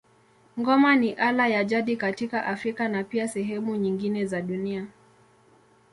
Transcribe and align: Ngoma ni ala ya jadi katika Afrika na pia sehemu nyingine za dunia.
Ngoma 0.59 0.95
ni 0.95 1.13
ala 1.13 1.47
ya 1.47 1.63
jadi 1.65 1.97
katika 1.97 2.45
Afrika 2.45 2.87
na 2.87 3.03
pia 3.03 3.27
sehemu 3.27 3.75
nyingine 3.75 4.25
za 4.25 4.41
dunia. 4.41 4.87